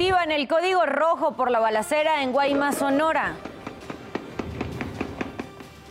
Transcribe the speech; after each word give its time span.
Activan 0.00 0.32
el 0.32 0.48
código 0.48 0.86
rojo 0.86 1.32
por 1.32 1.50
la 1.50 1.58
balacera 1.58 2.22
en 2.22 2.32
Guaymas, 2.32 2.76
Sonora. 2.76 3.34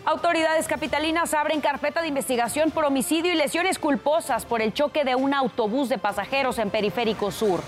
Autoridades 0.03 0.67
capitalinas 0.67 1.35
abren 1.35 1.61
carpeta 1.61 2.01
de 2.01 2.07
investigación 2.07 2.71
por 2.71 2.85
homicidio 2.85 3.31
y 3.31 3.35
lesiones 3.35 3.77
culposas 3.77 4.47
por 4.47 4.63
el 4.63 4.73
choque 4.73 5.03
de 5.03 5.13
un 5.13 5.35
autobús 5.35 5.89
de 5.89 5.99
pasajeros 5.99 6.57
en 6.57 6.71
Periférico 6.71 7.29
Sur. 7.29 7.61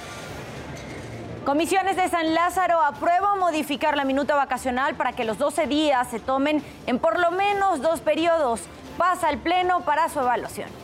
Comisiones 1.46 1.96
de 1.96 2.10
San 2.10 2.34
Lázaro 2.34 2.82
aprueban 2.82 3.38
modificar 3.38 3.96
la 3.96 4.04
minuta 4.04 4.36
vacacional 4.36 4.96
para 4.96 5.14
que 5.14 5.26
los 5.26 5.38
12 5.38 5.68
días 5.68 6.10
se 6.10 6.20
tomen 6.20 6.64
en 6.88 6.98
por 6.98 7.20
lo 7.20 7.30
menos 7.30 7.84
dos 7.84 8.02
periodos. 8.02 8.62
Pasa 8.98 9.28
al 9.28 9.38
Pleno 9.38 9.82
para 9.82 10.10
su 10.10 10.20
evaluación. 10.20 10.81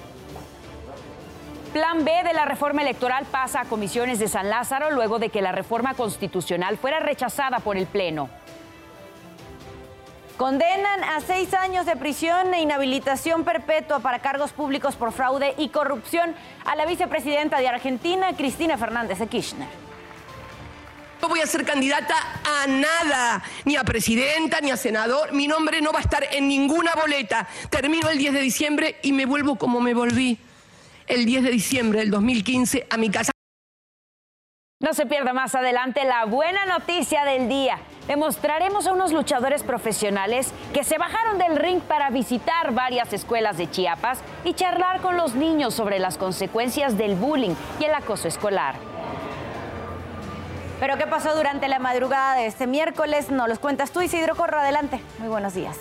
Plan 1.74 2.06
B 2.06 2.12
de 2.24 2.34
la 2.34 2.46
reforma 2.46 2.82
electoral 2.82 3.26
pasa 3.26 3.62
a 3.62 3.66
comisiones 3.66 4.20
de 4.20 4.28
San 4.28 4.50
Lázaro 4.50 4.92
luego 4.92 5.20
de 5.20 5.30
que 5.30 5.42
la 5.42 5.52
reforma 5.52 5.94
constitucional 5.96 6.78
fuera 6.78 7.00
rechazada 7.00 7.60
por 7.60 7.78
el 7.78 7.88
Pleno. 7.88 8.30
Condenan 10.38 11.04
a 11.04 11.20
seis 11.20 11.54
años 11.54 11.86
de 11.86 11.96
prisión 11.96 12.54
e 12.54 12.62
inhabilitación 12.62 13.44
perpetua 13.44 14.00
para 14.00 14.20
cargos 14.20 14.54
públicos 14.54 14.96
por 14.96 15.12
fraude 15.12 15.56
y 15.58 15.70
corrupción 15.70 16.36
a 16.64 16.76
la 16.76 16.86
vicepresidenta 16.86 17.60
de 17.60 17.68
Argentina, 17.68 18.36
Cristina 18.38 18.78
Fernández 18.78 19.20
de 19.20 19.28
Kirchner. 19.28 19.68
No 21.22 21.28
voy 21.28 21.42
a 21.42 21.48
ser 21.48 21.66
candidata 21.66 22.16
a 22.46 22.68
nada, 22.68 23.44
ni 23.66 23.76
a 23.76 23.84
presidenta, 23.84 24.62
ni 24.62 24.70
a 24.70 24.78
senador. 24.78 25.34
Mi 25.34 25.48
nombre 25.48 25.82
no 25.82 25.92
va 25.92 26.00
a 26.00 26.04
estar 26.04 26.24
en 26.32 26.48
ninguna 26.48 26.94
boleta. 26.94 27.48
Termino 27.72 28.08
el 28.10 28.20
10 28.20 28.34
de 28.34 28.42
diciembre 28.42 29.00
y 29.02 29.12
me 29.12 29.26
vuelvo 29.26 29.58
como 29.58 29.82
me 29.82 29.96
volví 29.96 30.38
el 31.08 31.26
10 31.26 31.44
de 31.44 31.52
diciembre 31.52 32.00
del 32.00 32.12
2015 32.12 32.88
a 32.90 32.98
mi 32.98 33.10
casa. 33.10 33.32
No 34.80 34.94
se 34.94 35.08
pierda 35.08 35.34
más 35.34 35.56
adelante 35.56 36.06
la 36.06 36.26
buena 36.26 36.66
noticia 36.68 37.26
del 37.26 37.50
día. 37.50 37.80
Demostraremos 38.08 38.86
a 38.86 38.94
unos 38.94 39.12
luchadores 39.12 39.64
profesionales 39.64 40.54
que 40.72 40.84
se 40.84 41.00
bajaron 41.00 41.40
del 41.40 41.58
ring 41.58 41.82
para 41.82 42.12
visitar 42.12 42.74
varias 42.74 43.12
escuelas 43.12 43.58
de 43.58 43.70
Chiapas 43.72 44.20
y 44.44 44.54
charlar 44.54 45.02
con 45.02 45.18
los 45.18 45.34
niños 45.34 45.74
sobre 45.74 45.98
las 45.98 46.20
consecuencias 46.20 46.96
del 46.96 47.16
bullying 47.16 47.56
y 47.80 47.86
el 47.86 47.94
acoso 47.96 48.28
escolar. 48.28 48.76
Pero 50.80 50.96
¿qué 50.98 51.08
pasó 51.08 51.36
durante 51.36 51.68
la 51.68 51.80
madrugada 51.80 52.36
de 52.36 52.46
este 52.46 52.68
miércoles? 52.68 53.32
Nos 53.32 53.50
los 53.50 53.58
cuentas 53.58 53.90
tú, 53.92 54.02
Isidro 54.02 54.36
Corro. 54.36 54.60
Adelante. 54.60 55.02
Muy 55.18 55.28
buenos 55.28 55.56
días. 55.56 55.76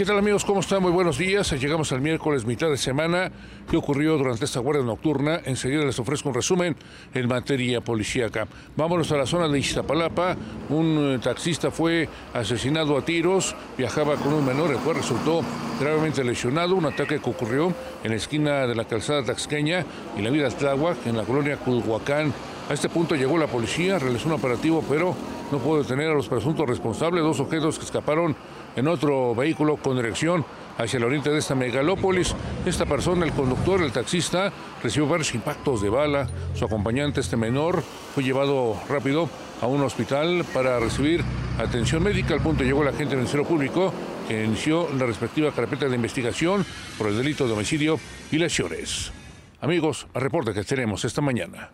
¿Qué 0.00 0.06
tal 0.06 0.16
amigos? 0.16 0.46
¿Cómo 0.46 0.60
están? 0.60 0.80
Muy 0.80 0.92
buenos 0.92 1.18
días. 1.18 1.52
Llegamos 1.52 1.92
al 1.92 2.00
miércoles, 2.00 2.46
mitad 2.46 2.70
de 2.70 2.78
semana. 2.78 3.30
¿Qué 3.70 3.76
ocurrió 3.76 4.16
durante 4.16 4.46
esta 4.46 4.58
guardia 4.58 4.82
nocturna? 4.82 5.42
Enseguida 5.44 5.84
les 5.84 5.98
ofrezco 5.98 6.30
un 6.30 6.34
resumen 6.34 6.74
en 7.12 7.28
materia 7.28 7.82
policíaca. 7.82 8.48
Vámonos 8.76 9.12
a 9.12 9.18
la 9.18 9.26
zona 9.26 9.46
de 9.46 9.58
Iztapalapa. 9.58 10.38
Un 10.70 11.16
eh, 11.16 11.18
taxista 11.22 11.70
fue 11.70 12.08
asesinado 12.32 12.96
a 12.96 13.04
tiros. 13.04 13.54
Viajaba 13.76 14.16
con 14.16 14.32
un 14.32 14.46
menor, 14.46 14.70
el 14.70 14.78
cual 14.78 14.96
resultó 14.96 15.42
gravemente 15.78 16.24
lesionado. 16.24 16.76
Un 16.76 16.86
ataque 16.86 17.20
que 17.20 17.28
ocurrió 17.28 17.70
en 18.02 18.10
la 18.10 18.16
esquina 18.16 18.66
de 18.66 18.74
la 18.74 18.86
calzada 18.86 19.22
taxqueña 19.22 19.84
y 20.16 20.22
la 20.22 20.30
vida 20.30 20.48
Tláhuac, 20.48 21.06
en 21.06 21.18
la 21.18 21.24
colonia 21.24 21.58
Culhuacán. 21.58 22.32
A 22.70 22.72
este 22.72 22.88
punto 22.88 23.16
llegó 23.16 23.36
la 23.36 23.48
policía, 23.48 23.98
realizó 23.98 24.28
un 24.28 24.34
operativo, 24.34 24.82
pero 24.88 25.14
no 25.52 25.58
pudo 25.58 25.82
detener 25.82 26.08
a 26.08 26.14
los 26.14 26.28
presuntos 26.28 26.66
responsables, 26.66 27.22
dos 27.22 27.40
objetos 27.40 27.78
que 27.78 27.84
escaparon 27.84 28.36
en 28.76 28.88
otro 28.88 29.34
vehículo 29.34 29.76
con 29.76 29.96
dirección 29.96 30.44
hacia 30.78 30.96
el 30.96 31.04
oriente 31.04 31.30
de 31.30 31.38
esta 31.38 31.54
megalópolis. 31.54 32.34
Esta 32.64 32.86
persona, 32.86 33.26
el 33.26 33.32
conductor, 33.32 33.82
el 33.82 33.92
taxista, 33.92 34.52
recibió 34.82 35.08
varios 35.08 35.34
impactos 35.34 35.82
de 35.82 35.90
bala. 35.90 36.28
Su 36.54 36.64
acompañante, 36.64 37.20
este 37.20 37.36
menor, 37.36 37.82
fue 38.14 38.22
llevado 38.22 38.80
rápido 38.88 39.28
a 39.60 39.66
un 39.66 39.82
hospital 39.82 40.44
para 40.54 40.80
recibir 40.80 41.22
atención 41.58 42.02
médica. 42.02 42.34
Al 42.34 42.40
punto 42.40 42.64
llegó 42.64 42.82
la 42.82 42.90
agente 42.90 43.10
del 43.10 43.18
Ministerio 43.18 43.46
Público 43.46 43.92
que 44.26 44.44
inició 44.44 44.88
la 44.96 45.06
respectiva 45.06 45.50
carpeta 45.52 45.88
de 45.88 45.96
investigación 45.96 46.64
por 46.96 47.08
el 47.08 47.16
delito 47.16 47.46
de 47.46 47.52
homicidio 47.52 47.98
y 48.30 48.38
lesiones. 48.38 49.12
Amigos, 49.60 50.06
al 50.14 50.22
reporte 50.22 50.54
que 50.54 50.64
tenemos 50.64 51.04
esta 51.04 51.20
mañana. 51.20 51.70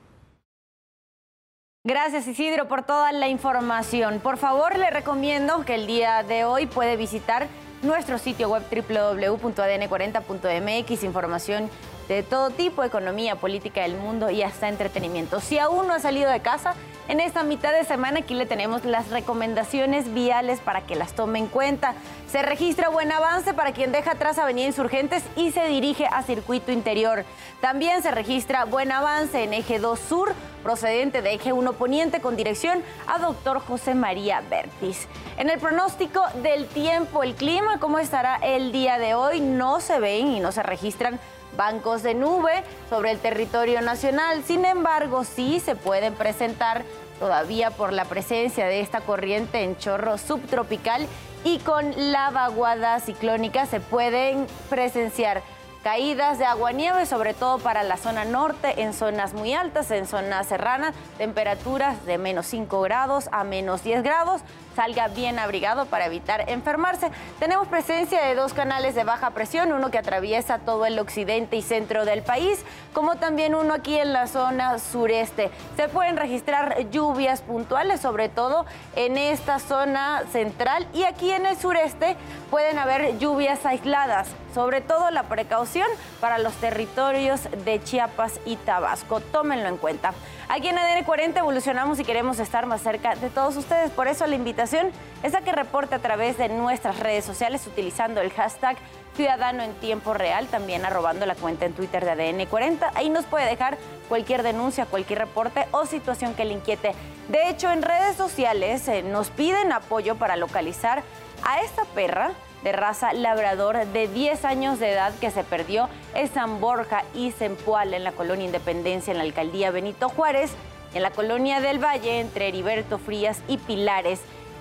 Gracias 1.87 2.27
Isidro 2.27 2.67
por 2.67 2.83
toda 2.83 3.13
la 3.13 3.29
información. 3.29 4.19
Por 4.19 4.39
favor, 4.39 4.77
le 4.77 4.91
recomiendo 4.91 5.65
que 5.65 5.77
el 5.77 5.87
día 5.87 6.25
de 6.25 6.43
hoy 6.43 6.67
puede 6.67 6.97
visitar 6.97 7.47
nuestro 7.83 8.19
sitio 8.19 8.49
web 8.49 8.65
www.adn40.mx, 8.69 11.05
información 11.05 11.71
de 12.09 12.23
todo 12.23 12.51
tipo, 12.51 12.85
economía, 12.85 13.37
política 13.37 13.83
del 13.83 13.97
mundo 13.97 14.31
y 14.31 14.43
hasta 14.43 14.69
entretenimiento. 14.69 15.41
Si 15.41 15.59
aún 15.59 15.87
no 15.87 15.95
ha 15.95 15.99
salido 15.99 16.31
de 16.31 16.41
casa, 16.41 16.75
en 17.09 17.21
esta 17.21 17.45
mitad 17.45 17.73
de 17.73 17.85
semana 17.85 18.21
aquí 18.21 18.35
le 18.35 18.47
tenemos 18.47 18.85
las 18.85 19.11
recomendaciones 19.11 20.13
viales 20.13 20.59
para 20.59 20.81
que 20.81 20.97
las 20.97 21.13
tome 21.13 21.39
en 21.39 21.47
cuenta. 21.47 21.95
Se 22.29 22.43
registra 22.43 22.89
buen 22.89 23.13
avance 23.13 23.55
para 23.55 23.73
quien 23.73 23.93
deja 23.93 24.13
atrás 24.13 24.39
Avenida 24.39 24.67
Insurgentes 24.67 25.23
y 25.37 25.53
se 25.53 25.67
dirige 25.69 26.07
a 26.07 26.25
Circuito 26.25 26.73
Interior. 26.73 27.25
También 27.61 28.03
se 28.03 28.11
registra 28.11 28.65
buen 28.65 28.91
avance 28.91 29.45
en 29.45 29.55
Eje 29.55 29.79
2 29.79 29.99
Sur, 30.01 30.35
procedente 30.65 31.23
de 31.23 31.35
Eje 31.35 31.53
1 31.53 31.73
Poniente 31.75 32.21
con 32.21 32.37
dirección 32.37 32.83
a 33.07 33.19
Doctor 33.19 33.61
José 33.61 33.95
María 33.95 34.43
Bertis. 34.51 35.07
En 35.39 35.49
el 35.49 35.61
pronóstico 35.61 36.21
del 36.43 36.67
tiempo, 36.67 37.23
el 37.23 37.37
clima, 37.37 37.79
¿cómo 37.79 38.01
estará 38.01 38.37
el 38.43 38.73
día 38.73 38.99
de 38.99 39.15
hoy? 39.15 39.41
No 39.41 39.81
se 39.81 40.01
ven 40.01 40.27
y 40.29 40.41
no 40.41 40.51
se 40.51 40.65
registran 40.65 41.21
bancos 41.57 42.03
de 42.03 42.15
nube 42.15 42.63
sobre 42.91 43.11
el 43.11 43.19
territorio 43.19 43.81
nacional. 43.81 44.43
Sin 44.45 44.65
embargo, 44.65 45.25
sí 45.25 45.61
se 45.61 45.75
pueden 45.77 46.15
presentar 46.15 46.85
todavía 47.19 47.71
por 47.71 47.93
la 47.93 48.05
presencia 48.05 48.67
de 48.67 48.81
esta 48.81 49.01
corriente 49.01 49.63
en 49.63 49.77
chorro 49.79 50.19
subtropical 50.19 51.07
y 51.45 51.59
con 51.61 52.13
la 52.13 52.31
vaguada 52.31 53.01
ciclónica 53.01 53.67
se 53.67 53.81
pueden 53.81 54.47
presenciar 54.69 55.43
caídas 55.83 56.39
de 56.41 56.45
agua 56.45 56.73
nieve, 56.73 57.07
sobre 57.07 57.33
todo 57.33 57.59
para 57.59 57.85
la 57.85 57.97
zona 57.97 58.25
norte, 58.25 58.83
en 58.83 58.93
zonas 58.93 59.35
muy 59.35 59.55
altas, 59.55 59.93
en 59.93 60.09
zonas 60.09 60.49
serranas, 60.49 60.97
temperaturas 61.17 62.05
de 62.05 62.19
menos 62.19 62.47
5 62.47 62.81
grados 62.81 63.29
a 63.31 63.45
menos 63.45 63.85
10 63.85 64.03
grados 64.03 64.43
salga 64.77 65.09
bien 65.09 65.39
abrigado 65.39 65.87
para 65.87 66.07
evitar 66.07 66.49
enfermarse. 66.49 67.11
Tenemos 67.41 67.67
presencia 67.67 68.23
de 68.27 68.35
dos 68.35 68.53
canales 68.53 68.95
de 68.95 69.05
baja 69.05 69.31
presión, 69.31 69.73
uno 69.73 69.91
que 69.91 69.99
atraviesa 69.99 70.59
todo 70.59 70.85
el 70.85 70.99
occidente 70.99 71.57
y 71.57 71.63
centro 71.63 72.05
del 72.05 72.23
país, 72.23 72.63
como 72.93 73.17
también 73.17 73.55
uno 73.55 73.73
aquí 73.75 73.99
en 73.99 74.13
la 74.13 74.27
zona 74.27 74.79
sureste. 74.79 75.51
Se 75.77 75.89
pueden 75.89 76.19
registrar 76.19 76.91
lluvias 76.91 77.41
puntuales, 77.41 78.01
sobre 78.01 78.29
todo 78.29 78.67
en 78.95 79.17
esta 79.17 79.59
zona 79.59 80.23
central 80.31 80.87
y 80.93 81.05
aquí 81.05 81.31
en 81.31 81.47
el 81.47 81.57
sureste 81.57 82.17
pueden 82.51 82.79
haber 82.79 83.19
lluvias 83.19 83.65
aisladas, 83.65 84.29
sobre 84.55 84.83
todo 84.83 85.11
la 85.11 85.23
precaución 85.23 85.89
para 86.21 86.37
los 86.39 86.53
territorios 86.55 87.49
de 87.65 87.83
Chiapas 87.83 88.41
y 88.45 88.57
Tabasco. 88.57 89.21
Tómenlo 89.21 89.69
en 89.69 89.79
cuenta. 89.79 90.13
Aquí 90.49 90.69
en 90.69 90.79
ADN 90.79 91.03
40 91.03 91.41
evolucionamos 91.41 91.99
y 91.99 92.05
queremos 92.05 92.39
estar 92.39 92.67
más 92.67 92.81
cerca 92.81 93.17
de 93.17 93.31
todos 93.31 93.57
ustedes. 93.57 93.91
Por 93.91 94.07
eso 94.07 94.27
la 94.29 94.37
invitación 94.37 94.93
es 95.25 95.35
a 95.35 95.41
que 95.41 95.51
reporte 95.51 95.97
a 95.97 95.99
través 95.99 96.39
de 96.39 96.49
nuestras 96.49 97.01
redes 97.01 97.25
sociales 97.25 97.67
utilizando 97.67 98.21
el 98.21 98.31
hashtag 98.31 98.77
Ciudadano 99.17 99.63
en 99.63 99.73
Tiempo 99.75 100.15
Real, 100.15 100.47
también 100.47 100.85
arrobando 100.85 101.27
la 101.27 101.35
cuenta 101.35 101.65
en 101.65 101.73
Twitter 101.73 102.05
de 102.05 102.11
ADN 102.11 102.47
40. 102.47 102.93
Ahí 102.95 103.09
nos 103.09 103.25
puede 103.25 103.47
dejar 103.47 103.79
cualquier 104.09 104.43
denuncia, 104.43 104.87
cualquier 104.87 105.21
reporte 105.21 105.67
o 105.73 105.87
situación 105.87 106.35
que 106.35 106.45
le 106.45 106.53
inquiete. 106.53 106.93
De 107.29 107.49
hecho, 107.49 107.71
en 107.73 107.83
redes 107.83 108.17
sociales 108.17 108.87
eh, 108.89 109.03
nos 109.03 109.31
piden 109.31 109.73
apoyo 109.73 110.17
para 110.17 110.37
localizar 110.37 111.03
a 111.43 111.61
esta 111.61 111.85
perra 111.87 112.31
de 112.63 112.73
raza 112.73 113.13
labrador 113.13 113.87
de 113.87 114.09
10 114.09 114.45
años 114.45 114.79
de 114.79 114.93
edad 114.93 115.13
que 115.21 115.31
se 115.31 115.45
perdió 115.45 115.89
en 116.15 116.29
San 116.33 116.61
Borja 116.61 117.05
y 117.15 117.31
Zempoal, 117.31 117.95
en 117.95 118.05
la 118.05 118.13
colonia 118.13 118.47
Independencia, 118.47 119.13
en 119.13 119.19
la 119.19 119.25
alcaldía 119.25 119.71
Benito 119.71 120.09
Juárez, 120.09 120.53
en 120.95 121.03
la 121.03 121.11
colonia 121.11 121.61
del 121.61 121.83
Valle, 121.83 122.21
entre 122.21 122.49
Heriberto 122.49 122.99
Frías 122.99 123.43
y 123.49 123.59
Pilares. 123.59 124.21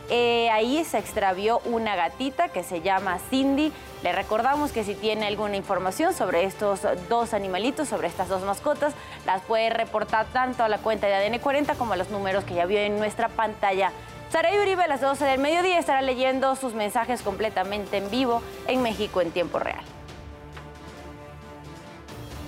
Eh, 0.10 0.50
ahí 0.52 0.84
se 0.84 1.00
extravió 1.00 1.60
una 1.66 1.96
gatita 1.96 2.50
que 2.50 2.63
se 2.63 2.81
llama 2.81 3.18
Cindy. 3.30 3.72
Le 4.04 4.12
recordamos 4.12 4.72
que 4.72 4.84
si 4.84 4.94
tiene 4.94 5.25
alguna 5.25 5.56
información 5.56 6.13
sobre 6.13 6.44
estos 6.44 6.81
dos 7.10 7.34
animalitos, 7.34 7.88
sobre 7.88 8.07
estas 8.07 8.30
dos 8.30 8.44
mascotas, 8.44 8.94
las 9.25 9.42
puede 9.42 9.69
reportar 9.72 10.28
tanto 10.28 10.63
a 10.63 10.69
la 10.69 10.78
cuenta 10.78 11.07
de 11.07 11.16
ADN 11.16 11.40
40 11.40 11.75
como 11.75 11.94
a 11.94 11.98
los 11.98 12.10
números 12.10 12.44
que 12.44 12.54
ya 12.54 12.66
vio 12.66 12.80
en 12.80 13.00
nuestra 13.00 13.30
pantalla. 13.30 13.92
Saray 14.30 14.60
Uribe 14.60 14.84
a 14.84 14.88
las 14.88 15.02
12 15.02 15.25
del 15.25 15.40
mediodía 15.40 15.80
estará 15.80 16.02
leyendo 16.02 16.56
sus 16.56 16.74
mensajes 16.74 17.22
completamente 17.22 17.98
en 17.98 18.10
vivo 18.12 18.42
en 18.68 18.81
México 18.81 19.22
en 19.22 19.31
tiempo 19.31 19.60
real. 19.60 19.84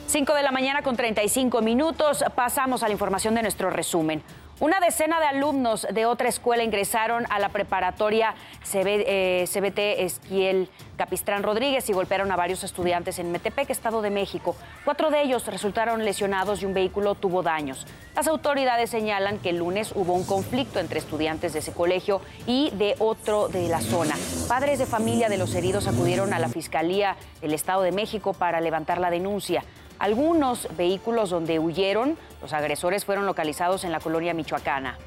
5 0.07 0.33
de 0.33 0.43
la 0.43 0.51
mañana 0.51 0.81
con 0.83 0.95
35 0.95 1.61
minutos. 1.61 2.23
Pasamos 2.33 2.81
a 2.81 2.87
la 2.87 2.93
información 2.93 3.35
de 3.35 3.41
nuestro 3.41 3.69
resumen. 3.69 4.23
Una 4.59 4.79
decena 4.79 5.19
de 5.19 5.27
alumnos 5.27 5.85
de 5.93 6.07
otra 6.07 6.29
escuela 6.29 6.63
ingresaron 6.63 7.27
a 7.29 7.37
la 7.37 7.49
preparatoria 7.49 8.33
CBT 8.63 9.05
eh, 9.05 9.95
Esquiel 9.99 10.67
Capistrán 10.97 11.43
Rodríguez 11.43 11.87
y 11.91 11.93
golpearon 11.93 12.31
a 12.31 12.35
varios 12.35 12.63
estudiantes 12.63 13.19
en 13.19 13.31
Metepec, 13.31 13.69
Estado 13.69 14.01
de 14.01 14.09
México. 14.09 14.55
Cuatro 14.83 15.11
de 15.11 15.21
ellos 15.21 15.45
resultaron 15.45 16.03
lesionados 16.03 16.63
y 16.63 16.65
un 16.65 16.73
vehículo 16.73 17.13
tuvo 17.13 17.43
daños. 17.43 17.85
Las 18.15 18.27
autoridades 18.27 18.89
señalan 18.89 19.37
que 19.37 19.51
el 19.51 19.57
lunes 19.57 19.91
hubo 19.93 20.13
un 20.13 20.23
conflicto 20.23 20.79
entre 20.79 20.97
estudiantes 20.97 21.53
de 21.53 21.59
ese 21.59 21.71
colegio 21.71 22.21
y 22.47 22.71
de 22.71 22.95
otro 22.97 23.49
de 23.49 23.69
la 23.69 23.79
zona. 23.79 24.15
Padres 24.47 24.79
de 24.79 24.87
familia 24.87 25.29
de 25.29 25.37
los 25.37 25.53
heridos 25.53 25.87
acudieron 25.87 26.33
a 26.33 26.39
la 26.39 26.49
Fiscalía 26.49 27.15
del 27.41 27.53
Estado 27.53 27.83
de 27.83 27.91
México 27.91 28.33
para 28.33 28.59
levantar 28.59 28.97
la 28.97 29.11
denuncia. 29.11 29.63
Algunos 29.99 30.67
vehículos 30.77 31.29
donde 31.29 31.59
huyeron, 31.59 32.17
los 32.41 32.53
agresores 32.53 33.03
fueron 33.05 33.25
localizados 33.25 33.83
en 33.83 33.91
la 33.91 33.99
colonia 33.99 34.33
michoacana. 34.33 34.97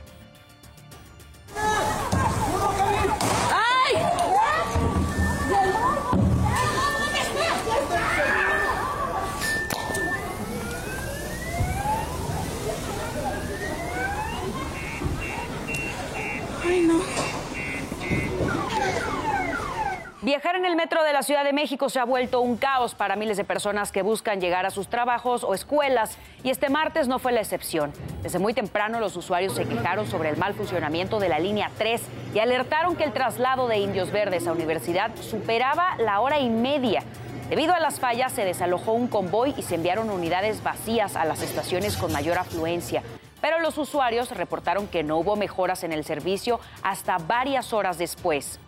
Viajar 20.22 20.54
en 20.54 20.66
el 20.66 20.76
metro 20.76 21.02
de 21.02 21.14
la 21.14 21.22
Ciudad 21.22 21.44
de 21.44 21.54
México 21.54 21.88
se 21.88 21.98
ha 21.98 22.04
vuelto 22.04 22.42
un 22.42 22.58
caos 22.58 22.94
para 22.94 23.16
miles 23.16 23.38
de 23.38 23.44
personas 23.44 23.90
que 23.90 24.02
buscan 24.02 24.38
llegar 24.38 24.66
a 24.66 24.70
sus 24.70 24.88
trabajos 24.88 25.44
o 25.44 25.54
escuelas 25.54 26.18
y 26.44 26.50
este 26.50 26.68
martes 26.68 27.08
no 27.08 27.18
fue 27.18 27.32
la 27.32 27.40
excepción. 27.40 27.90
Desde 28.22 28.38
muy 28.38 28.52
temprano 28.52 29.00
los 29.00 29.16
usuarios 29.16 29.54
se 29.54 29.64
quejaron 29.64 30.06
sobre 30.06 30.28
el 30.28 30.36
mal 30.36 30.52
funcionamiento 30.52 31.20
de 31.20 31.30
la 31.30 31.38
línea 31.38 31.70
3 31.78 32.02
y 32.34 32.38
alertaron 32.38 32.96
que 32.96 33.04
el 33.04 33.14
traslado 33.14 33.66
de 33.66 33.78
Indios 33.78 34.12
Verdes 34.12 34.46
a 34.46 34.52
Universidad 34.52 35.10
superaba 35.22 35.96
la 35.96 36.20
hora 36.20 36.38
y 36.38 36.50
media. 36.50 37.02
Debido 37.48 37.72
a 37.72 37.80
las 37.80 37.98
fallas 37.98 38.30
se 38.30 38.44
desalojó 38.44 38.92
un 38.92 39.08
convoy 39.08 39.54
y 39.56 39.62
se 39.62 39.76
enviaron 39.76 40.10
unidades 40.10 40.62
vacías 40.62 41.16
a 41.16 41.24
las 41.24 41.40
estaciones 41.40 41.96
con 41.96 42.12
mayor 42.12 42.36
afluencia. 42.36 43.02
Pero 43.40 43.58
los 43.60 43.78
usuarios 43.78 44.30
reportaron 44.32 44.86
que 44.86 45.02
no 45.02 45.16
hubo 45.16 45.36
mejoras 45.36 45.82
en 45.82 45.92
el 45.92 46.04
servicio 46.04 46.60
hasta 46.82 47.16
varias 47.16 47.72
horas 47.72 47.96
después. 47.96 48.60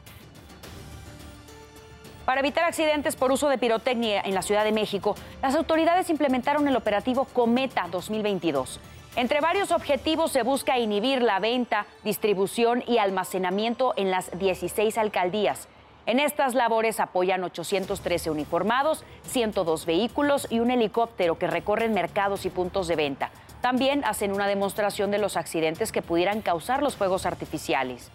Para 2.25 2.41
evitar 2.41 2.65
accidentes 2.65 3.17
por 3.17 3.33
uso 3.33 3.49
de 3.49 3.59
pirotecnia 3.59 4.21
en 4.25 4.35
la 4.35 4.43
Ciudad 4.43 4.63
de 4.65 4.71
México, 4.71 5.17
las 5.43 5.57
autoridades 5.57 6.09
implementaron 6.09 6.69
el 6.69 6.77
operativo 6.77 7.25
Cometa 7.25 7.89
2022. 7.91 8.79
Entre 9.17 9.41
varios 9.41 9.73
objetivos 9.73 10.31
se 10.31 10.43
busca 10.43 10.79
inhibir 10.79 11.21
la 11.21 11.41
venta, 11.41 11.87
distribución 12.05 12.85
y 12.87 12.99
almacenamiento 12.99 13.93
en 13.97 14.11
las 14.11 14.39
16 14.39 14.97
alcaldías. 14.99 15.69
En 16.07 16.21
estas 16.21 16.55
labores 16.55 17.01
apoyan 17.01 17.43
813 17.43 18.31
uniformados, 18.31 19.05
102 19.25 19.85
vehículos 19.85 20.47
y 20.49 20.61
un 20.61 20.71
helicóptero 20.71 21.39
que 21.39 21.49
recorren 21.49 21.93
mercados 21.93 22.47
y 22.47 22.51
puntos 22.51 22.87
de 22.87 22.97
venta. 22.97 23.31
También 23.61 24.05
hacen 24.05 24.33
una 24.33 24.47
demostración 24.47 25.11
de 25.11 25.19
los 25.19 25.37
accidentes 25.37 25.93
que 25.93 26.03
pudieran 26.03 26.41
causar 26.41 26.83
los 26.83 26.97
fuegos 26.97 27.27
artificiales 27.27 28.11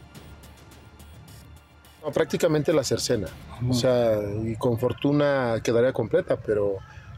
prácticamente 2.14 2.74
la 2.74 2.84
cercena. 2.84 3.28
O 3.70 3.74
sea, 3.74 4.20
y 4.46 4.56
con 4.56 4.78
fortuna 4.78 5.62
quedaría 5.64 5.94
completa, 5.94 6.38
pero 6.38 6.78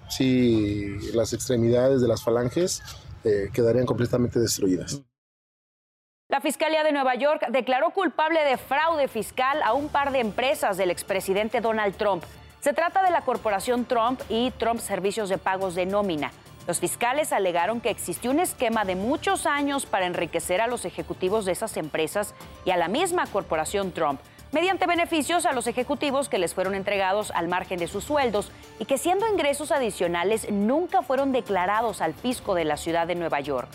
sí 0.10 0.98
las 1.14 1.34
extremidades 1.34 2.02
de 2.02 2.08
las 2.08 2.24
falanges 2.24 2.82
eh, 3.24 3.50
quedarían 3.54 3.86
completamente 3.86 4.40
destruidas. 4.40 5.02
La 6.30 6.42
Fiscalía 6.42 6.84
de 6.84 6.92
Nueva 6.92 7.16
York 7.16 7.48
declaró 7.50 7.90
culpable 7.90 8.44
de 8.44 8.58
fraude 8.58 9.08
fiscal 9.08 9.62
a 9.64 9.74
un 9.74 9.90
par 9.90 10.12
de 10.12 10.20
empresas 10.20 10.78
del 10.78 10.92
expresidente 10.92 11.60
Donald 11.60 11.96
Trump. 11.96 12.24
Se 12.62 12.74
trata 12.74 13.04
de 13.04 13.10
la 13.10 13.22
corporación 13.22 13.86
Trump 13.86 14.22
y 14.30 14.52
Trump 14.52 14.80
Servicios 14.80 15.30
de 15.30 15.38
Pagos 15.38 15.76
de 15.76 15.86
Nómina. 15.86 16.32
Los 16.68 16.80
fiscales 16.80 17.34
alegaron 17.34 17.82
que 17.82 17.90
existió 17.90 18.30
un 18.30 18.40
esquema 18.40 18.86
de 18.86 18.96
muchos 18.96 19.48
años 19.48 19.88
para 19.88 20.06
enriquecer 20.06 20.62
a 20.62 20.68
los 20.68 20.86
ejecutivos 20.86 21.46
de 21.46 21.54
esas 21.54 21.78
empresas 21.78 22.36
y 22.64 22.70
a 22.70 22.78
la 22.78 22.88
misma 22.88 23.26
corporación 23.26 23.92
Trump 23.92 24.20
mediante 24.52 24.88
beneficios 24.88 25.46
a 25.46 25.54
los 25.54 25.68
ejecutivos 25.68 26.30
que 26.30 26.40
les 26.40 26.54
fueron 26.54 26.76
entregados 26.76 27.32
al 27.32 27.48
margen 27.48 27.80
de 27.80 27.88
sus 27.88 28.04
sueldos 28.04 28.52
y 28.80 28.86
que 28.86 28.98
siendo 28.98 29.28
ingresos 29.28 29.72
adicionales 29.72 30.50
nunca 30.52 31.02
fueron 31.02 31.32
declarados 31.32 32.02
al 32.02 32.14
fisco 32.14 32.56
de 32.56 32.66
la 32.66 32.78
ciudad 32.78 33.08
de 33.08 33.16
Nueva 33.16 33.40
York. 33.40 33.70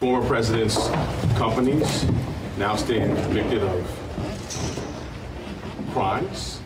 Former 0.00 0.26
president's 0.26 0.90
companies 1.36 2.06
now 2.58 2.74
stand 2.74 3.14
convicted 3.24 3.62
of 3.62 4.00
crimes 5.92 6.60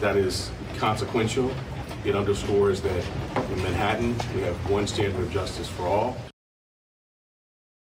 that 0.00 0.16
is 0.16 0.50
consequential. 0.78 1.50
It 2.04 2.14
underscores 2.14 2.80
that 2.80 3.04
in 3.52 3.62
Manhattan 3.62 4.16
we 4.34 4.42
have 4.42 4.56
one 4.70 4.86
standard 4.86 5.20
of 5.20 5.30
justice 5.30 5.68
for 5.68 5.86
all. 5.86 6.16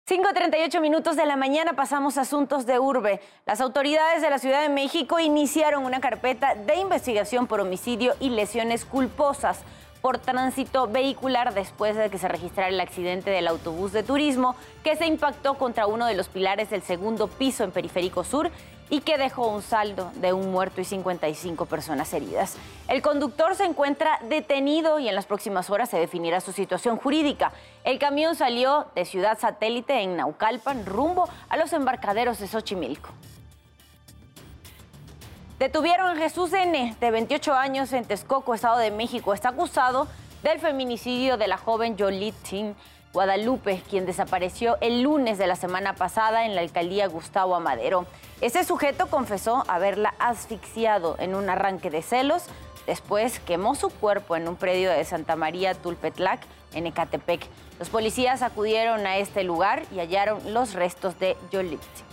5.38 0.10 0.80
minutos 0.80 1.18
de 1.18 1.26
la 1.26 1.36
mañana 1.36 1.74
pasamos 1.74 2.18
a 2.18 2.22
asuntos 2.22 2.66
de 2.66 2.80
urbe. 2.80 3.20
Las 3.46 3.60
autoridades 3.60 4.22
de 4.22 4.30
la 4.30 4.40
Ciudad 4.40 4.62
de 4.62 4.70
México 4.70 5.20
iniciaron 5.20 5.84
una 5.84 6.00
carpeta 6.00 6.56
de 6.56 6.78
investigación 6.78 7.46
por 7.46 7.60
homicidio 7.60 8.14
y 8.22 8.30
lesiones 8.30 8.86
culposas 8.86 9.60
por 10.02 10.18
tránsito 10.18 10.88
vehicular 10.88 11.54
después 11.54 11.98
de 11.98 12.10
que 12.10 12.20
se 12.20 12.30
registrara 12.30 12.70
el 12.70 12.80
accidente 12.80 13.32
del 13.32 13.50
autobús 13.50 13.92
de 13.92 14.02
turismo 14.02 14.56
que 14.82 14.96
se 14.96 15.08
impactó 15.08 15.56
contra 15.56 15.88
uno 15.88 16.06
de 16.06 16.16
los 16.16 16.30
pilares 16.30 16.70
del 16.70 16.84
segundo 16.84 17.28
piso 17.28 17.66
en 17.66 17.72
Periférico 17.72 18.24
Sur 18.24 18.50
y 18.90 19.02
que 19.02 19.18
dejó 19.18 19.48
un 19.48 19.62
saldo 19.62 20.12
de 20.16 20.34
un 20.34 20.52
muerto 20.52 20.82
y 20.82 20.86
55 20.86 21.66
personas 21.66 22.14
heridas. 22.14 22.56
El 22.88 23.02
conductor 23.02 23.56
se 23.56 23.66
encuentra 23.66 24.20
detenido 24.30 25.00
y 25.00 25.10
en 25.10 25.16
las 25.16 25.26
próximas 25.26 25.70
horas 25.70 25.90
se 25.90 25.98
definirá 25.98 26.40
su 26.40 26.54
situación 26.54 26.98
jurídica. 26.98 27.52
El 27.84 28.00
camión 28.00 28.36
salió 28.36 28.88
de 28.96 29.06
Ciudad 29.06 29.38
Satélite 29.40 30.02
en 30.02 30.16
Naucalpan 30.18 30.86
rumbo 30.86 31.28
a 31.50 31.58
los 31.58 31.74
embarcaderos 31.74 32.40
de 32.40 32.48
Xochimilco. 32.48 33.10
Detuvieron 35.60 36.10
a 36.10 36.16
Jesús 36.16 36.54
N., 36.54 36.96
de 37.00 37.12
28 37.12 37.54
años, 37.54 37.92
en 37.92 38.06
Texcoco, 38.06 38.54
Estado 38.54 38.78
de 38.78 38.92
México. 38.92 39.34
Está 39.34 39.50
acusado 39.50 40.08
del 40.44 40.60
feminicidio 40.60 41.36
de 41.38 41.48
la 41.48 41.58
joven 41.58 41.98
Yolitzin 41.98 42.76
Guadalupe, 43.18 43.82
quien 43.90 44.06
desapareció 44.06 44.78
el 44.80 45.02
lunes 45.02 45.40
de 45.40 45.48
la 45.48 45.56
semana 45.56 45.96
pasada 45.96 46.46
en 46.46 46.54
la 46.54 46.62
alcaldía 46.62 47.08
Gustavo 47.08 47.56
Amadero. 47.56 48.06
Ese 48.42 48.64
sujeto 48.64 49.08
confesó 49.08 49.64
haberla 49.68 50.14
asfixiado 50.20 51.16
en 51.18 51.34
un 51.34 51.50
arranque 51.50 51.90
de 51.90 52.04
celos. 52.04 52.44
Después 52.86 53.40
quemó 53.40 53.74
su 53.74 53.90
cuerpo 53.90 54.36
en 54.36 54.48
un 54.48 54.56
predio 54.56 54.92
de 54.92 55.04
Santa 55.04 55.36
María 55.36 55.74
Tulpetlac, 55.74 56.42
en 56.76 56.86
Ecatepec. 56.86 57.48
Los 57.80 57.90
policías 57.90 58.44
acudieron 58.44 59.08
a 59.08 59.18
este 59.18 59.44
lugar 59.44 59.82
y 59.92 59.98
hallaron 59.98 60.54
los 60.54 60.76
restos 60.76 61.18
de 61.18 61.36
Yolitzi. 61.50 62.04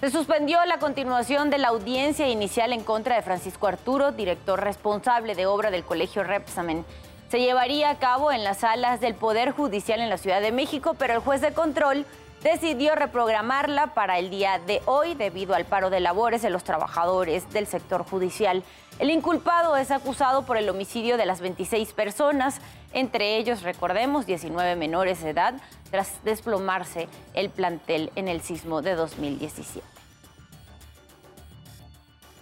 Se 0.00 0.10
suspendió 0.10 0.62
la 0.66 0.78
continuación 0.78 1.48
de 1.48 1.56
la 1.56 1.68
audiencia 1.68 2.28
inicial 2.28 2.74
en 2.74 2.84
contra 2.84 3.16
de 3.16 3.22
Francisco 3.22 3.66
Arturo, 3.66 4.12
director 4.12 4.60
responsable 4.60 5.34
de 5.34 5.46
obra 5.46 5.70
del 5.70 5.84
Colegio 5.84 6.22
Repsamen 6.22 6.84
se 7.30 7.38
llevaría 7.38 7.90
a 7.90 7.98
cabo 7.98 8.32
en 8.32 8.42
las 8.42 8.58
salas 8.58 9.00
del 9.00 9.14
Poder 9.14 9.52
Judicial 9.52 10.00
en 10.00 10.10
la 10.10 10.18
Ciudad 10.18 10.40
de 10.40 10.50
México, 10.50 10.96
pero 10.98 11.14
el 11.14 11.20
juez 11.20 11.40
de 11.40 11.52
control 11.52 12.04
decidió 12.42 12.96
reprogramarla 12.96 13.94
para 13.94 14.18
el 14.18 14.30
día 14.30 14.58
de 14.58 14.82
hoy 14.86 15.14
debido 15.14 15.54
al 15.54 15.64
paro 15.64 15.90
de 15.90 16.00
labores 16.00 16.42
de 16.42 16.50
los 16.50 16.64
trabajadores 16.64 17.48
del 17.52 17.68
sector 17.68 18.04
judicial. 18.04 18.64
El 18.98 19.10
inculpado 19.10 19.76
es 19.76 19.92
acusado 19.92 20.44
por 20.44 20.56
el 20.56 20.68
homicidio 20.68 21.16
de 21.16 21.26
las 21.26 21.40
26 21.40 21.92
personas, 21.92 22.60
entre 22.92 23.36
ellos, 23.36 23.62
recordemos, 23.62 24.26
19 24.26 24.74
menores 24.74 25.22
de 25.22 25.30
edad, 25.30 25.54
tras 25.92 26.24
desplomarse 26.24 27.08
el 27.34 27.48
plantel 27.48 28.10
en 28.16 28.26
el 28.26 28.40
sismo 28.40 28.82
de 28.82 28.96
2017. 28.96 29.86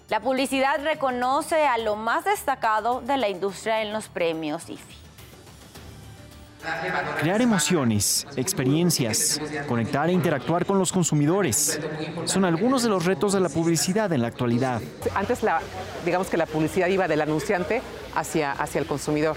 La 0.08 0.20
publicidad 0.20 0.82
reconoce 0.82 1.66
a 1.66 1.76
lo 1.76 1.94
más 1.94 2.24
destacado 2.24 3.02
de 3.02 3.18
la 3.18 3.28
industria 3.28 3.82
en 3.82 3.92
los 3.92 4.08
premios 4.08 4.70
IFI. 4.70 4.96
Crear 7.20 7.42
emociones, 7.42 8.26
experiencias, 8.36 9.38
conectar 9.68 10.08
e 10.08 10.12
interactuar 10.12 10.64
con 10.64 10.78
los 10.78 10.92
consumidores 10.92 11.78
son 12.24 12.46
algunos 12.46 12.82
de 12.82 12.88
los 12.88 13.04
retos 13.04 13.34
de 13.34 13.40
la 13.40 13.50
publicidad 13.50 14.10
en 14.14 14.22
la 14.22 14.28
actualidad. 14.28 14.80
Antes, 15.14 15.42
la, 15.42 15.60
digamos 16.06 16.28
que 16.28 16.38
la 16.38 16.46
publicidad 16.46 16.88
iba 16.88 17.06
del 17.06 17.20
anunciante 17.20 17.82
hacia, 18.14 18.52
hacia 18.52 18.80
el 18.80 18.86
consumidor. 18.86 19.36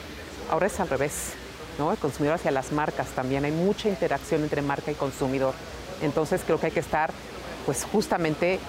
Ahora 0.50 0.68
es 0.68 0.80
al 0.80 0.88
revés, 0.88 1.34
¿no? 1.80 1.92
El 1.92 1.98
consumidor 1.98 2.36
hacia 2.36 2.50
las 2.52 2.72
marcas 2.72 3.10
también. 3.10 3.44
Hay 3.44 3.52
mucha 3.52 3.90
interacción 3.90 4.42
entre 4.44 4.62
marca 4.62 4.90
y 4.90 4.96
consumidor. 4.96 5.54
Entonces 6.02 6.42
creo 6.46 6.62
que 6.62 6.68
hay 6.68 6.72
que 6.72 6.80
estar, 6.80 7.12
pues 7.66 7.84
justamente 7.84 8.60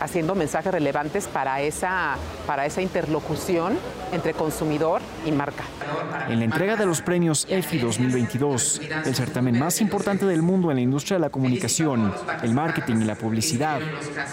haciendo 0.00 0.34
mensajes 0.34 0.72
relevantes 0.72 1.26
para 1.26 1.60
esa, 1.60 2.16
para 2.46 2.66
esa 2.66 2.82
interlocución 2.82 3.78
entre 4.12 4.34
consumidor 4.34 5.00
y 5.24 5.32
marca. 5.32 5.64
En 6.28 6.38
la 6.38 6.44
entrega 6.44 6.76
de 6.76 6.86
los 6.86 7.00
premios 7.00 7.46
EFI 7.48 7.78
2022, 7.78 8.80
el 9.06 9.14
certamen 9.14 9.58
más 9.58 9.80
importante 9.80 10.26
del 10.26 10.42
mundo 10.42 10.70
en 10.70 10.76
la 10.76 10.82
industria 10.82 11.16
de 11.16 11.22
la 11.22 11.30
comunicación, 11.30 12.12
el 12.42 12.54
marketing 12.54 12.96
y 12.96 13.04
la 13.04 13.14
publicidad, 13.14 13.80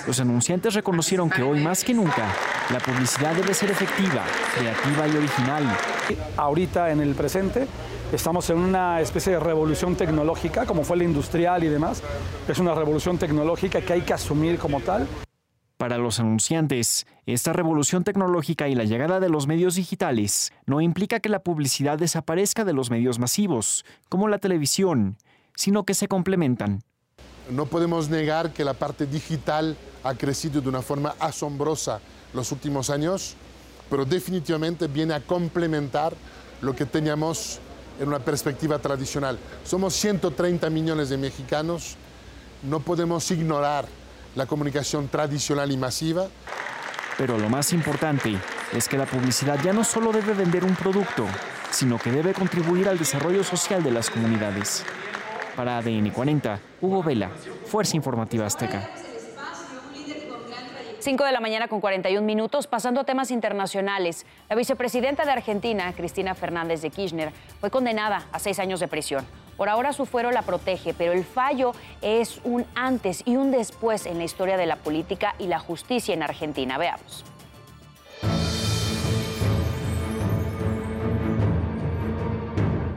los 0.06 0.20
anunciantes 0.20 0.74
reconocieron 0.74 1.30
que 1.30 1.42
hoy 1.42 1.62
más 1.62 1.84
que 1.84 1.94
nunca, 1.94 2.28
la 2.72 2.80
publicidad 2.80 3.34
debe 3.36 3.54
ser 3.54 3.72
efectiva, 3.72 4.24
creativa 4.58 5.08
y 5.08 5.18
original. 5.18 5.64
Ahorita 6.38 6.92
en 6.92 7.02
el 7.02 7.16
presente 7.16 7.68
estamos 8.12 8.50
en 8.50 8.58
una 8.58 9.02
especie 9.02 9.34
de 9.34 9.40
revolución 9.40 9.96
tecnológica, 9.96 10.66
como 10.66 10.84
fue 10.84 10.98
la 10.98 11.04
industrial 11.04 11.64
y 11.64 11.68
demás. 11.68 12.02
Es 12.48 12.60
una 12.60 12.74
revolución 12.74 13.18
tecnológica 13.18 13.82
que 13.82 13.94
hay 13.94 14.02
que 14.02 14.14
asumir 14.14 14.58
como 14.58 14.82
tal. 14.82 15.08
Para 15.78 15.98
los 15.98 16.20
anunciantes, 16.20 17.08
esta 17.26 17.54
revolución 17.54 18.04
tecnológica 18.04 18.68
y 18.68 18.76
la 18.76 18.84
llegada 18.84 19.20
de 19.20 19.30
los 19.30 19.48
medios 19.48 19.76
digitales 19.76 20.52
no 20.66 20.82
implica 20.82 21.22
que 21.22 21.30
la 21.30 21.40
publicidad 21.40 21.98
desaparezca 21.98 22.66
de 22.66 22.74
los 22.74 22.90
medios 22.90 23.18
masivos, 23.18 23.86
como 24.10 24.28
la 24.28 24.40
televisión, 24.40 25.16
sino 25.56 25.86
que 25.86 25.94
se 25.94 26.10
complementan. 26.10 26.82
No 27.50 27.66
podemos 27.66 28.10
negar 28.10 28.52
que 28.52 28.66
la 28.66 28.74
parte 28.74 29.06
digital 29.06 29.78
ha 30.04 30.16
crecido 30.16 30.60
de 30.62 30.70
una 30.70 30.82
forma 30.82 31.16
asombrosa 31.20 32.02
los 32.34 32.52
últimos 32.52 32.90
años, 32.90 33.36
pero 33.90 34.04
definitivamente 34.04 34.88
viene 34.88 35.14
a 35.14 35.22
complementar 35.22 36.14
lo 36.62 36.76
que 36.76 36.86
teníamos 36.86 37.62
en 38.00 38.08
una 38.08 38.20
perspectiva 38.20 38.80
tradicional. 38.80 39.38
Somos 39.64 39.94
130 39.96 40.70
millones 40.70 41.10
de 41.10 41.18
mexicanos, 41.18 41.96
no 42.64 42.80
podemos 42.80 43.30
ignorar 43.32 43.86
la 44.36 44.46
comunicación 44.46 45.08
tradicional 45.08 45.72
y 45.72 45.78
masiva. 45.78 46.28
Pero 47.18 47.38
lo 47.38 47.50
más 47.50 47.74
importante 47.74 48.38
es 48.74 48.88
que 48.88 48.98
la 48.98 49.06
publicidad 49.06 49.60
ya 49.62 49.74
no 49.74 49.84
solo 49.84 50.12
debe 50.12 50.34
vender 50.34 50.64
un 50.64 50.76
producto, 50.76 51.26
sino 51.72 52.00
que 52.00 52.12
debe 52.12 52.34
contribuir 52.34 52.88
al 52.88 52.98
desarrollo 52.98 53.44
social 53.44 53.84
de 53.84 53.92
las 53.92 54.10
comunidades. 54.10 54.86
Para 55.56 55.78
ADN 55.78 56.12
40, 56.12 56.60
Hugo 56.80 57.04
Vela, 57.04 57.30
Fuerza 57.66 57.98
Informativa 57.98 58.46
Azteca. 58.46 58.90
5 61.00 61.24
de 61.24 61.32
la 61.32 61.40
mañana 61.40 61.70
con 61.70 61.80
41 61.80 62.26
minutos, 62.26 62.68
pasando 62.68 63.00
a 63.00 63.04
temas 63.06 63.32
internacionales. 63.32 64.26
La 64.50 64.58
vicepresidenta 64.58 65.24
de 65.24 65.32
Argentina, 65.32 65.94
Cristina 65.94 66.36
Fernández 66.36 66.82
de 66.82 66.90
Kirchner, 66.90 67.32
fue 67.62 67.72
condenada 67.72 68.28
a 68.34 68.40
seis 68.40 68.60
años 68.60 68.82
de 68.82 68.90
prisión. 68.90 69.26
Por 69.56 69.70
ahora 69.70 69.94
su 69.94 70.06
fuero 70.06 70.32
la 70.32 70.42
protege, 70.42 70.94
pero 70.94 71.14
el 71.14 71.24
fallo 71.24 71.72
es 72.02 72.42
un 72.44 72.66
antes 72.76 73.24
y 73.26 73.38
un 73.38 73.52
después 73.52 74.06
en 74.06 74.18
la 74.18 74.26
historia 74.26 74.58
de 74.58 74.66
la 74.66 74.76
política 74.76 75.36
y 75.40 75.48
la 75.48 75.60
justicia 75.60 76.14
en 76.14 76.22
Argentina. 76.22 76.78
Veamos. 76.78 77.24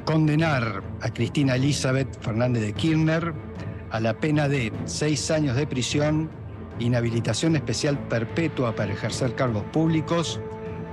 Condenar 0.04 0.82
a 1.00 1.10
Cristina 1.10 1.54
Elizabeth 1.54 2.20
Fernández 2.20 2.64
de 2.64 2.72
Kirchner 2.72 3.32
a 3.90 4.00
la 4.00 4.14
pena 4.14 4.48
de 4.48 4.72
seis 4.86 5.30
años 5.30 5.54
de 5.54 5.66
prisión 5.68 6.41
inhabilitación 6.82 7.56
especial 7.56 7.98
perpetua 7.98 8.74
para 8.74 8.92
ejercer 8.92 9.34
cargos 9.34 9.64
públicos, 9.64 10.40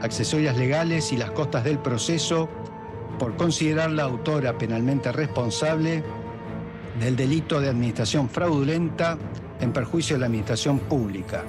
accesorias 0.01 0.57
legales 0.57 1.11
y 1.11 1.17
las 1.17 1.31
costas 1.31 1.63
del 1.63 1.79
proceso 1.79 2.49
por 3.17 3.35
considerarla 3.35 4.03
autora 4.03 4.57
penalmente 4.57 5.11
responsable 5.11 6.03
del 6.99 7.15
delito 7.15 7.59
de 7.59 7.69
administración 7.69 8.29
fraudulenta 8.29 9.17
en 9.59 9.73
perjuicio 9.73 10.15
de 10.15 10.21
la 10.21 10.25
administración 10.27 10.79
pública. 10.79 11.43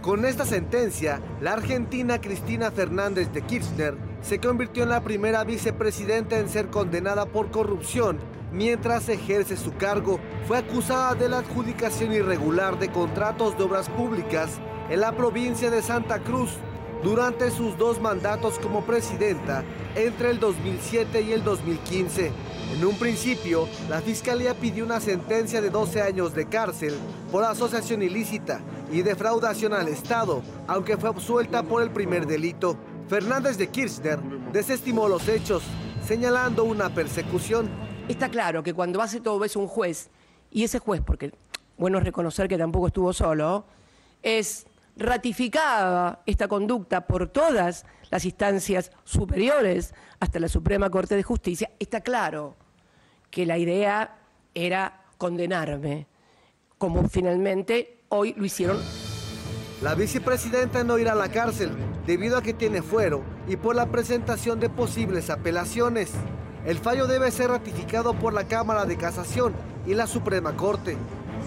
Con 0.00 0.24
esta 0.24 0.46
sentencia, 0.46 1.20
la 1.40 1.52
argentina 1.52 2.20
Cristina 2.20 2.70
Fernández 2.70 3.32
de 3.32 3.42
Kirchner 3.42 3.94
se 4.22 4.38
convirtió 4.38 4.84
en 4.84 4.88
la 4.88 5.02
primera 5.02 5.44
vicepresidenta 5.44 6.38
en 6.38 6.48
ser 6.48 6.68
condenada 6.68 7.26
por 7.26 7.50
corrupción 7.50 8.18
mientras 8.52 9.08
ejerce 9.08 9.56
su 9.56 9.74
cargo, 9.74 10.20
fue 10.46 10.58
acusada 10.58 11.14
de 11.14 11.28
la 11.28 11.38
adjudicación 11.38 12.12
irregular 12.12 12.78
de 12.78 12.90
contratos 12.90 13.56
de 13.56 13.64
obras 13.64 13.88
públicas 13.88 14.58
en 14.90 15.00
la 15.00 15.12
provincia 15.12 15.70
de 15.70 15.82
Santa 15.82 16.20
Cruz 16.20 16.50
durante 17.02 17.50
sus 17.50 17.76
dos 17.76 18.00
mandatos 18.00 18.58
como 18.58 18.82
presidenta 18.84 19.64
entre 19.94 20.30
el 20.30 20.40
2007 20.40 21.22
y 21.22 21.32
el 21.32 21.44
2015. 21.44 22.32
En 22.74 22.84
un 22.84 22.96
principio, 22.96 23.68
la 23.88 24.00
Fiscalía 24.00 24.54
pidió 24.54 24.84
una 24.84 25.00
sentencia 25.00 25.60
de 25.60 25.70
12 25.70 26.02
años 26.02 26.34
de 26.34 26.46
cárcel 26.46 26.94
por 27.30 27.44
asociación 27.44 28.02
ilícita 28.02 28.60
y 28.90 29.02
defraudación 29.02 29.72
al 29.72 29.88
Estado, 29.88 30.42
aunque 30.66 30.96
fue 30.96 31.08
absuelta 31.08 31.62
por 31.62 31.82
el 31.82 31.90
primer 31.90 32.26
delito. 32.26 32.76
Fernández 33.08 33.56
de 33.56 33.68
Kirchner 33.68 34.20
desestimó 34.52 35.08
los 35.08 35.28
hechos, 35.28 35.62
señalando 36.06 36.64
una 36.64 36.90
persecución 36.90 37.70
Está 38.08 38.30
claro 38.30 38.62
que 38.62 38.72
cuando 38.72 39.02
hace 39.02 39.20
todo 39.20 39.44
eso 39.44 39.60
un 39.60 39.68
juez, 39.68 40.08
y 40.50 40.64
ese 40.64 40.78
juez, 40.78 41.02
porque 41.04 41.30
bueno 41.76 41.98
es 41.98 42.04
reconocer 42.04 42.48
que 42.48 42.56
tampoco 42.56 42.86
estuvo 42.86 43.12
solo, 43.12 43.66
es 44.22 44.66
ratificada 44.96 46.22
esta 46.24 46.48
conducta 46.48 47.06
por 47.06 47.28
todas 47.28 47.84
las 48.10 48.24
instancias 48.24 48.90
superiores 49.04 49.94
hasta 50.20 50.40
la 50.40 50.48
Suprema 50.48 50.88
Corte 50.88 51.16
de 51.16 51.22
Justicia, 51.22 51.70
está 51.78 52.00
claro 52.00 52.56
que 53.30 53.44
la 53.44 53.58
idea 53.58 54.16
era 54.54 55.04
condenarme, 55.18 56.06
como 56.78 57.08
finalmente 57.08 58.00
hoy 58.08 58.32
lo 58.38 58.46
hicieron. 58.46 58.78
La 59.82 59.94
vicepresidenta 59.94 60.82
no 60.82 60.98
irá 60.98 61.12
a 61.12 61.14
la 61.14 61.30
cárcel 61.30 61.70
debido 62.06 62.38
a 62.38 62.42
que 62.42 62.54
tiene 62.54 62.80
fuero 62.80 63.22
y 63.46 63.56
por 63.56 63.76
la 63.76 63.86
presentación 63.86 64.58
de 64.58 64.70
posibles 64.70 65.28
apelaciones. 65.28 66.12
El 66.68 66.76
fallo 66.80 67.06
debe 67.06 67.30
ser 67.30 67.48
ratificado 67.48 68.12
por 68.12 68.34
la 68.34 68.46
Cámara 68.46 68.84
de 68.84 68.98
Casación 68.98 69.54
y 69.86 69.94
la 69.94 70.06
Suprema 70.06 70.54
Corte, 70.54 70.98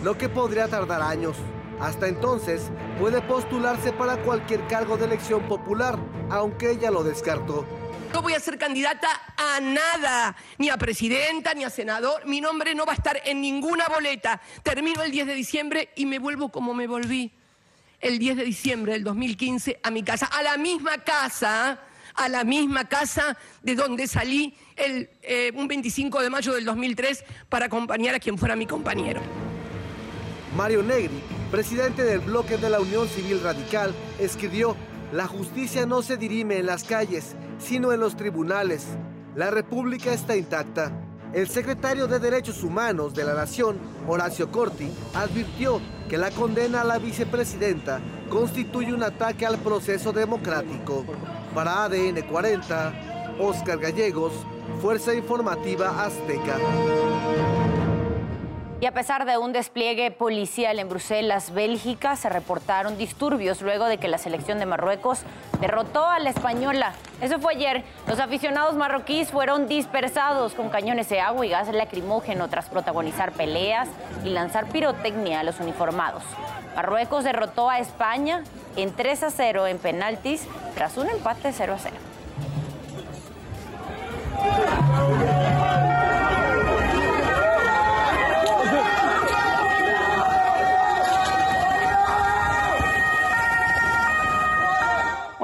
lo 0.04 0.18
que 0.18 0.30
podría 0.30 0.68
tardar 0.68 1.04
años. 1.04 1.38
Hasta 1.80 2.08
entonces, 2.08 2.72
puede 3.00 3.22
postularse 3.22 3.94
para 3.94 4.18
cualquier 4.24 4.66
cargo 4.66 4.98
de 4.98 5.06
elección 5.06 5.48
popular, 5.48 6.00
aunque 6.32 6.72
ella 6.72 6.90
lo 6.90 7.04
descartó. 7.04 7.68
No 8.12 8.24
voy 8.24 8.34
a 8.34 8.40
ser 8.40 8.58
candidata 8.58 9.10
a 9.38 9.60
nada, 9.60 10.36
ni 10.58 10.70
a 10.70 10.78
presidenta, 10.78 11.54
ni 11.54 11.66
a 11.66 11.70
senador. 11.70 12.26
Mi 12.26 12.42
nombre 12.42 12.74
no 12.74 12.88
va 12.88 12.94
a 12.94 12.96
estar 12.96 13.22
en 13.24 13.42
ninguna 13.42 13.90
boleta. 13.90 14.42
Termino 14.64 15.04
el 15.04 15.12
10 15.12 15.28
de 15.28 15.36
diciembre 15.36 15.90
y 15.96 16.08
me 16.08 16.18
vuelvo 16.18 16.50
como 16.50 16.74
me 16.74 16.88
volví 16.88 17.32
el 18.00 18.18
10 18.18 18.38
de 18.38 18.44
diciembre 18.44 18.94
del 18.94 19.04
2015 19.04 19.82
a 19.84 19.92
mi 19.92 20.02
casa, 20.02 20.26
a 20.26 20.42
la 20.42 20.58
misma 20.58 20.98
casa 21.04 21.80
a 22.16 22.30
la 22.30 22.44
misma 22.44 22.88
casa 22.88 23.38
de 23.64 23.76
donde 23.76 24.08
salí 24.08 24.56
el, 24.76 25.10
eh, 25.22 25.52
un 25.56 25.68
25 25.68 26.22
de 26.22 26.30
mayo 26.30 26.54
del 26.54 26.66
2003 26.66 27.24
para 27.50 27.66
acompañar 27.66 28.16
a 28.16 28.20
quien 28.20 28.38
fuera 28.38 28.56
mi 28.56 28.66
compañero. 28.66 29.22
Mario 30.56 30.84
Negri, 30.84 31.22
presidente 31.50 32.04
del 32.04 32.20
bloque 32.20 32.58
de 32.58 32.70
la 32.70 32.82
Unión 32.82 33.08
Civil 33.08 33.42
Radical, 33.42 33.94
escribió, 34.20 34.76
la 35.14 35.28
justicia 35.28 35.86
no 35.86 36.02
se 36.02 36.18
dirime 36.18 36.58
en 36.58 36.66
las 36.66 36.84
calles, 36.84 37.36
sino 37.60 37.94
en 37.94 38.00
los 38.00 38.16
tribunales. 38.16 38.86
La 39.36 39.52
República 39.52 40.14
está 40.14 40.36
intacta. 40.36 40.92
El 41.34 41.48
secretario 41.48 42.08
de 42.08 42.20
Derechos 42.20 42.64
Humanos 42.64 43.14
de 43.14 43.24
la 43.24 43.34
Nación, 43.34 43.78
Horacio 44.08 44.52
Corti, 44.52 44.92
advirtió 45.14 45.80
que 46.10 46.18
la 46.18 46.32
condena 46.32 46.82
a 46.82 46.84
la 46.84 47.00
vicepresidenta 47.00 48.02
constituye 48.30 48.94
un 48.94 49.04
ataque 49.04 49.46
al 49.46 49.58
proceso 49.58 50.12
democrático. 50.12 51.06
Para 51.54 51.84
ADN 51.84 52.22
40, 52.22 52.94
Oscar 53.40 53.78
Gallegos, 53.78 54.34
Fuerza 54.82 55.14
Informativa 55.14 55.90
Azteca. 56.04 56.58
Y 58.82 58.88
a 58.88 58.94
pesar 58.94 59.26
de 59.26 59.38
un 59.38 59.54
despliegue 59.54 60.10
policial 60.10 60.80
en 60.80 60.90
Bruselas, 60.90 61.54
Bélgica, 61.54 62.16
se 62.16 62.30
reportaron 62.30 62.98
disturbios 62.98 63.62
luego 63.62 63.86
de 63.86 64.00
que 64.00 64.08
la 64.08 64.18
selección 64.18 64.58
de 64.58 64.66
Marruecos 64.66 65.20
derrotó 65.60 66.08
a 66.08 66.18
la 66.18 66.32
española. 66.32 66.94
Eso 67.22 67.38
fue 67.38 67.54
ayer. 67.54 67.84
Los 68.08 68.20
aficionados 68.20 68.74
marroquíes 68.76 69.30
fueron 69.30 69.68
dispersados 69.68 70.56
con 70.56 70.70
cañones 70.70 71.10
de 71.10 71.20
agua 71.20 71.46
y 71.46 71.50
gas 71.50 71.72
lacrimógeno 71.72 72.50
tras 72.50 72.70
protagonizar 72.70 73.34
peleas 73.34 73.88
y 74.26 74.30
lanzar 74.30 74.66
pirotecnia 74.70 75.42
a 75.42 75.44
los 75.44 75.60
uniformados. 75.60 76.24
Marruecos 76.76 77.24
derrotó 77.24 77.70
a 77.70 77.78
España 77.78 78.44
en 78.78 78.96
3 78.96 79.24
a 79.24 79.30
0 79.30 79.68
en 79.68 79.78
penaltis 79.78 80.48
tras 80.74 80.98
un 80.98 81.08
empate 81.08 81.54
0 81.54 81.76
a 81.76 81.78
0. 81.78 81.96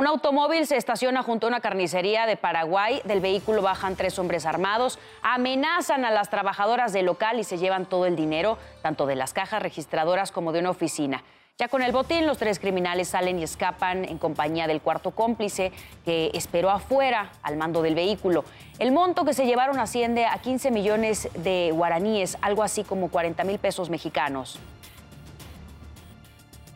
Automóvil 0.08 0.66
se 0.66 0.78
estaciona 0.78 1.22
junto 1.22 1.48
a 1.48 1.50
una 1.50 1.60
carnicería 1.60 2.26
de 2.26 2.38
Paraguay. 2.38 3.02
Del 3.04 3.22
vehículo 3.22 3.62
bajan 3.62 3.96
tres 3.96 4.18
hombres 4.18 4.46
armados, 4.46 5.00
amenazan 5.22 6.06
a 6.06 6.12
las 6.12 6.30
trabajadoras 6.30 6.94
del 6.94 7.06
local 7.06 7.40
y 7.40 7.44
se 7.44 7.58
llevan 7.58 7.86
todo 7.86 8.06
el 8.06 8.16
dinero, 8.16 8.58
tanto 8.82 9.06
de 9.06 9.16
las 9.16 9.34
cajas 9.34 9.62
registradoras 9.62 10.32
como 10.32 10.52
de 10.52 10.60
una 10.60 10.72
oficina. 10.72 11.24
Ya 11.60 11.68
con 11.70 11.82
el 11.82 11.92
botín, 11.92 12.28
los 12.28 12.38
tres 12.38 12.60
criminales 12.60 13.08
salen 13.08 13.40
y 13.40 13.44
escapan 13.44 14.06
en 14.06 14.20
compañía 14.20 14.68
del 14.68 14.80
cuarto 14.80 15.12
cómplice 15.12 15.72
que 16.06 16.30
esperó 16.36 16.70
afuera 16.70 17.32
al 17.42 17.58
mando 17.58 17.82
del 17.82 17.96
vehículo. 17.96 18.46
El 18.78 18.92
monto 18.92 19.26
que 19.26 19.34
se 19.34 19.48
llevaron 19.48 19.80
asciende 19.80 20.26
a 20.28 20.38
15 20.38 20.70
millones 20.70 21.30
de 21.34 21.72
guaraníes, 21.74 22.38
algo 22.42 22.62
así 22.62 22.84
como 22.84 23.10
40 23.10 23.44
mil 23.44 23.58
pesos 23.58 23.90
mexicanos. 23.90 24.60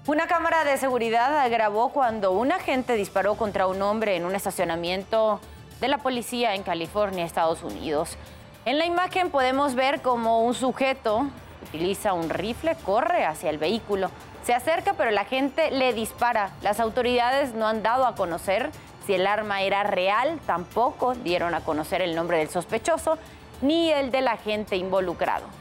Una 0.08 0.26
cámara 0.26 0.64
de 0.64 0.78
seguridad 0.78 1.48
grabó 1.52 1.90
cuando 1.90 2.32
un 2.32 2.52
agente 2.52 2.96
disparó 2.96 3.36
contra 3.36 3.68
un 3.68 3.84
hombre 3.84 4.16
en 4.16 4.26
un 4.26 4.34
estacionamiento 4.34 5.40
de 5.80 5.88
la 5.90 6.00
policía 6.00 6.56
en 6.56 6.64
California, 6.64 7.24
Estados 7.24 7.62
Unidos. 7.62 8.18
En 8.66 8.80
la 8.80 8.88
imagen 8.88 9.30
podemos 9.30 9.76
ver 9.76 10.02
cómo 10.02 10.44
un 10.44 10.56
sujeto 10.56 11.28
utiliza 11.68 12.14
un 12.14 12.32
rifle, 12.32 12.76
corre 12.84 13.26
hacia 13.26 13.52
el 13.52 13.60
vehículo, 13.60 14.10
se 14.44 14.56
acerca 14.56 14.94
pero 14.94 15.12
la 15.12 15.26
gente 15.26 15.70
le 15.70 15.94
dispara. 15.94 16.50
Las 16.64 16.80
autoridades 16.80 17.54
no 17.54 17.68
han 17.68 17.84
dado 17.84 18.08
a 18.08 18.16
conocer 18.16 18.72
si 19.06 19.14
el 19.14 19.28
arma 19.28 19.62
era 19.62 19.84
real, 19.84 20.40
tampoco 20.48 21.14
dieron 21.14 21.54
a 21.54 21.62
conocer 21.62 22.02
el 22.02 22.16
nombre 22.16 22.40
del 22.40 22.50
sospechoso 22.50 23.20
ni 23.62 23.92
el 23.92 24.10
del 24.10 24.30
agente 24.30 24.78
involucrado. 24.78 25.61